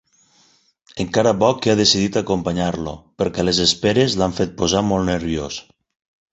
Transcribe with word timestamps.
Encara 1.03 1.33
bo 1.43 1.49
que 1.65 1.73
ha 1.73 1.75
decidit 1.81 2.17
acompanyar-lo, 2.23 2.95
perquè 3.23 3.47
les 3.47 3.63
esperes 3.69 4.19
l'han 4.23 4.37
fet 4.41 4.59
posar 4.65 4.85
molt 4.91 5.11
nerviós. 5.15 5.63